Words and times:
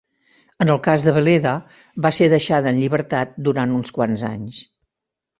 En 0.63 0.69
el 0.75 0.79
cas 0.85 1.03
de 1.07 1.11
Veleda, 1.17 1.51
va 2.05 2.11
ser 2.19 2.29
deixada 2.33 2.71
en 2.75 2.79
llibertat 2.83 3.35
durant 3.49 3.75
uns 3.77 3.93
quants 3.99 4.25
anys. 4.31 4.63